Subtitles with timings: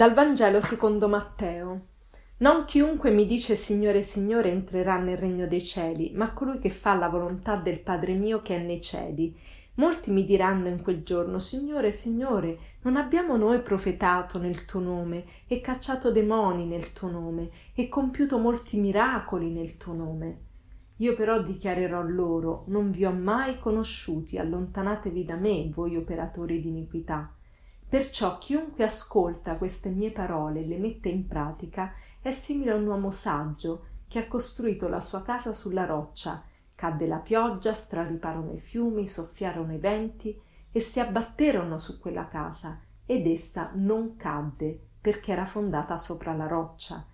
[0.00, 1.88] Dal Vangelo secondo Matteo.
[2.38, 6.94] Non chiunque mi dice Signore, Signore entrerà nel regno dei cieli, ma colui che fa
[6.94, 9.38] la volontà del Padre mio che è nei cieli.
[9.74, 15.24] Molti mi diranno in quel giorno Signore, Signore, non abbiamo noi profetato nel tuo nome
[15.46, 20.38] e cacciato demoni nel tuo nome e compiuto molti miracoli nel tuo nome.
[20.96, 26.68] Io però dichiarerò loro Non vi ho mai conosciuti, allontanatevi da me, voi operatori di
[26.68, 27.34] iniquità.
[27.90, 32.86] Perciò chiunque ascolta queste mie parole e le mette in pratica è simile a un
[32.86, 36.40] uomo saggio che ha costruito la sua casa sulla roccia.
[36.76, 40.40] Cadde la pioggia, strariparono i fiumi, soffiarono i venti
[40.70, 46.46] e si abbatterono su quella casa ed essa non cadde perché era fondata sopra la
[46.46, 47.04] roccia.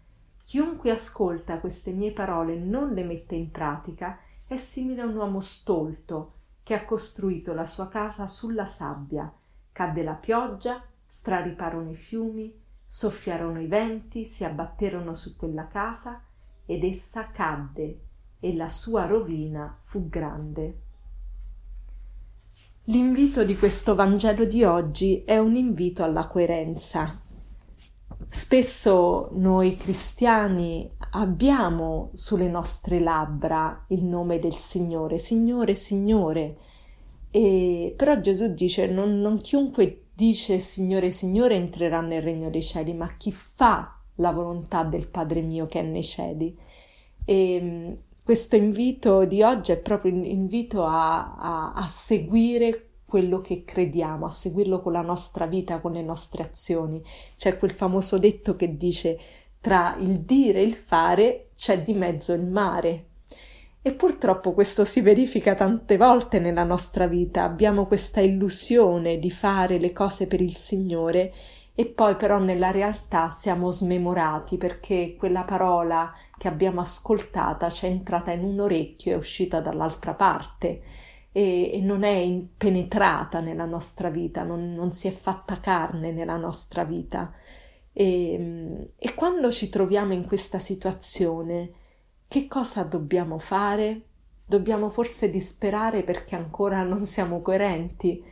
[0.45, 5.17] Chiunque ascolta queste mie parole e non le mette in pratica è simile a un
[5.17, 9.33] uomo stolto che ha costruito la sua casa sulla sabbia
[9.77, 12.51] Cadde la pioggia, strariparono i fiumi,
[12.87, 16.23] soffiarono i venti, si abbatterono su quella casa
[16.65, 18.01] ed essa cadde
[18.41, 20.81] e la sua rovina fu grande.
[22.85, 27.21] L'invito di questo Vangelo di oggi è un invito alla coerenza.
[28.31, 36.61] Spesso noi cristiani abbiamo sulle nostre labbra il nome del Signore, Signore, Signore,
[37.37, 42.95] e, però Gesù dice non, non chiunque dice Signore, Signore entrerà nel regno dei cieli,
[42.95, 46.57] ma chi fa la volontà del Padre mio che è nei cieli.
[47.27, 53.65] E questo invito di oggi è proprio un invito a, a, a seguire quello che
[53.65, 57.03] crediamo, a seguirlo con la nostra vita, con le nostre azioni.
[57.37, 59.19] C'è quel famoso detto che dice
[59.61, 63.09] tra il dire e il fare c'è di mezzo il mare.
[63.87, 67.45] E purtroppo questo si verifica tante volte nella nostra vita.
[67.45, 71.33] Abbiamo questa illusione di fare le cose per il Signore
[71.73, 77.89] e poi però nella realtà siamo smemorati perché quella parola che abbiamo ascoltata ci è
[77.89, 80.83] entrata in un orecchio e è uscita dall'altra parte
[81.31, 86.37] e, e non è penetrata nella nostra vita, non, non, si è fatta carne nella
[86.37, 87.33] nostra vita.
[87.93, 91.85] E, e quando ci troviamo in questa situazione,
[92.29, 94.01] che cosa dobbiamo fare?
[94.45, 98.23] Dobbiamo forse disperare perché ancora non siamo coerenti?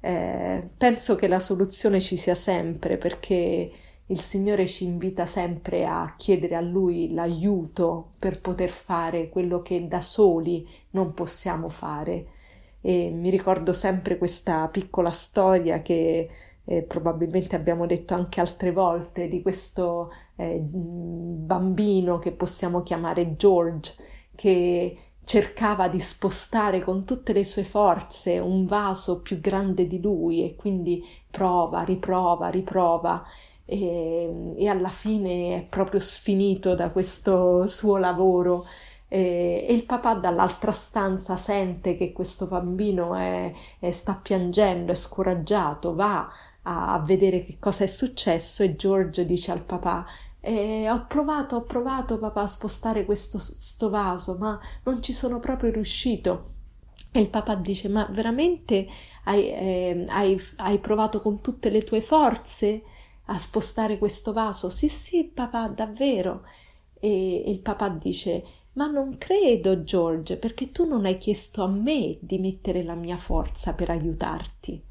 [0.00, 3.70] Eh, penso che la soluzione ci sia sempre perché
[4.06, 9.86] il Signore ci invita sempre a chiedere a Lui l'aiuto per poter fare quello che
[9.88, 12.26] da soli non possiamo fare.
[12.80, 16.28] E mi ricordo sempre questa piccola storia che
[16.64, 23.94] eh, probabilmente abbiamo detto anche altre volte, di questo eh, bambino che possiamo chiamare George,
[24.34, 30.44] che cercava di spostare con tutte le sue forze un vaso più grande di lui
[30.44, 33.24] e quindi prova, riprova, riprova.
[33.64, 38.64] E, e alla fine è proprio sfinito da questo suo lavoro.
[39.08, 45.94] E, il papà dall'altra stanza sente che questo bambino è, è, sta piangendo, è scoraggiato,
[45.94, 46.28] va
[46.62, 50.06] a, vedere che cosa è successo e George dice al papà
[50.44, 55.38] eh, ho provato, ho provato papà a spostare questo sto vaso, ma non ci sono
[55.38, 56.50] proprio riuscito.
[57.12, 58.86] E il papà dice: Ma veramente
[59.24, 62.82] hai, eh, hai, hai, provato con tutte le tue forze
[63.26, 64.68] a spostare questo vaso?
[64.68, 66.42] Sì, sì, papà, davvero.
[66.98, 71.68] E, e il papà dice: Ma non credo, George, perché tu non hai chiesto a
[71.68, 74.90] me di mettere la mia forza per aiutarti.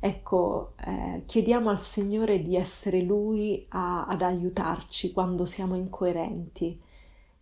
[0.00, 6.80] Ecco, eh, chiediamo al Signore di essere Lui a, ad aiutarci quando siamo incoerenti.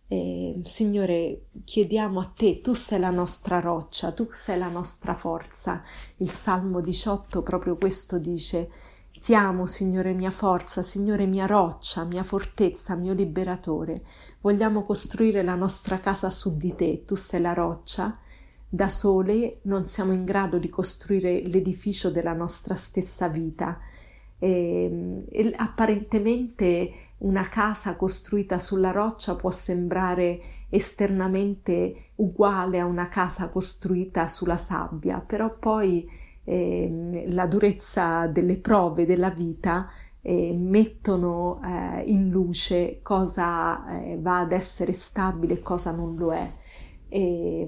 [0.07, 5.83] E, Signore, chiediamo a te, tu sei la nostra roccia, tu sei la nostra forza.
[6.17, 8.71] Il Salmo 18 proprio questo dice.
[9.19, 14.03] Ti amo, Signore mia forza, Signore mia roccia, mia fortezza, mio liberatore.
[14.41, 18.19] Vogliamo costruire la nostra casa su di te, tu sei la roccia
[18.69, 23.79] da sole non siamo in grado di costruire l'edificio della nostra stessa vita.
[24.39, 33.49] E, e apparentemente una casa costruita sulla roccia può sembrare esternamente uguale a una casa
[33.49, 36.07] costruita sulla sabbia, però poi
[36.43, 39.89] eh, la durezza delle prove della vita
[40.21, 46.33] eh, mettono eh, in luce cosa eh, va ad essere stabile e cosa non lo
[46.33, 46.53] è
[47.09, 47.67] e,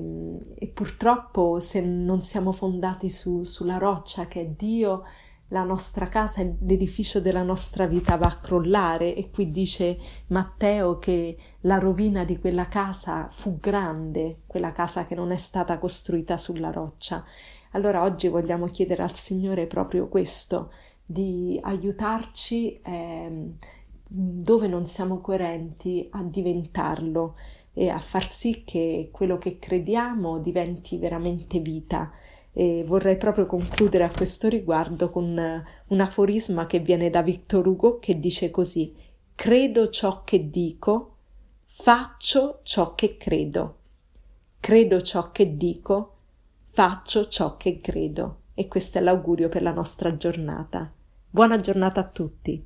[0.55, 5.03] e purtroppo se non siamo fondati su, sulla roccia che è Dio,
[5.49, 9.97] la nostra casa, l'edificio della nostra vita va a crollare e qui dice
[10.27, 15.79] Matteo che la rovina di quella casa fu grande, quella casa che non è stata
[15.79, 17.23] costruita sulla roccia.
[17.71, 20.71] Allora oggi vogliamo chiedere al Signore proprio questo,
[21.03, 23.53] di aiutarci eh,
[24.07, 27.35] dove non siamo coerenti a diventarlo
[27.79, 32.11] e a far sì che quello che crediamo diventi veramente vita.
[32.51, 37.97] E vorrei proprio concludere a questo riguardo con un aforisma che viene da Victor Hugo
[37.99, 38.93] che dice così:
[39.33, 41.15] Credo ciò che dico,
[41.63, 43.77] faccio ciò che credo.
[44.59, 46.15] Credo ciò che dico,
[46.65, 48.41] faccio ciò che credo.
[48.55, 50.91] E questo è l'augurio per la nostra giornata.
[51.29, 52.61] Buona giornata a tutti.